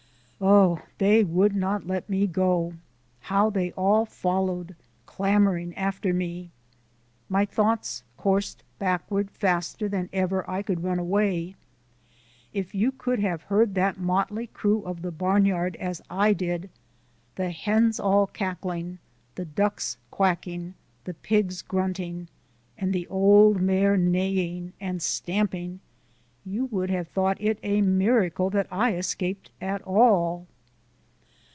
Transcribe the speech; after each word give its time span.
Oh, 0.43 0.81
they 0.97 1.23
would 1.23 1.55
not 1.55 1.85
let 1.85 2.09
me 2.09 2.25
go! 2.25 2.73
How 3.19 3.51
they 3.51 3.71
all 3.73 4.07
followed 4.07 4.75
clamoring 5.05 5.75
after 5.77 6.15
me. 6.15 6.49
My 7.29 7.45
thoughts 7.45 8.01
coursed 8.17 8.63
backward 8.79 9.29
faster 9.29 9.87
than 9.87 10.09
ever 10.11 10.49
I 10.49 10.63
could 10.63 10.83
run 10.83 10.97
away. 10.97 11.57
If 12.55 12.73
you 12.73 12.91
could 12.91 13.19
have 13.19 13.43
heard 13.43 13.75
that 13.75 13.99
motley 13.99 14.47
crew 14.47 14.81
of 14.81 15.03
the 15.03 15.11
barnyard 15.11 15.75
as 15.75 16.01
I 16.09 16.33
did 16.33 16.71
the 17.35 17.51
hens 17.51 17.99
all 17.99 18.25
cackling, 18.25 18.97
the 19.35 19.45
ducks 19.45 19.97
quacking, 20.09 20.73
the 21.03 21.13
pigs 21.13 21.61
grunting, 21.61 22.29
and 22.79 22.93
the 22.93 23.05
old 23.09 23.61
mare 23.61 23.95
neighing 23.95 24.73
and 24.81 25.03
stamping, 25.03 25.81
you 26.43 26.65
would 26.65 26.89
have 26.89 27.07
thought 27.07 27.39
it 27.39 27.59
a 27.61 27.81
miracle 27.83 28.49
that 28.49 28.65
I 28.71 28.95
escaped 28.95 29.51
at 29.61 29.79
all. 29.83 30.47